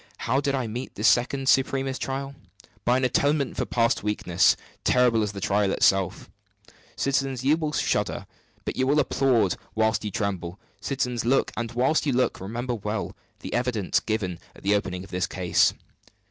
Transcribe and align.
How 0.17 0.41
did 0.41 0.55
I 0.55 0.65
meet 0.65 0.95
this 0.95 1.07
second 1.07 1.47
supremest 1.47 2.01
trial? 2.01 2.33
By 2.85 2.97
an 2.97 3.03
atonement 3.03 3.55
for 3.55 3.67
past 3.67 4.01
weakness, 4.01 4.57
terrible 4.83 5.21
as 5.21 5.31
the 5.33 5.39
trial 5.39 5.71
itself. 5.71 6.27
Citizens, 6.95 7.43
you 7.43 7.55
will 7.55 7.71
shudder; 7.71 8.25
but 8.65 8.75
you 8.75 8.87
will 8.87 8.99
applaud 8.99 9.57
while 9.75 9.95
you 10.01 10.09
tremble. 10.09 10.59
Citizens, 10.79 11.23
look! 11.23 11.51
and 11.55 11.73
while 11.73 11.95
you 12.01 12.13
look, 12.13 12.41
remember 12.41 12.73
well 12.73 13.15
the 13.41 13.53
evidence 13.53 13.99
given 13.99 14.39
at 14.55 14.63
the 14.63 14.73
opening 14.73 15.03
of 15.03 15.11
this 15.11 15.27
case. 15.27 15.71